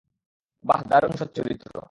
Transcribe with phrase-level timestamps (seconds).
[0.63, 1.71] বাহ, দারুণ সচ্চরিত্র।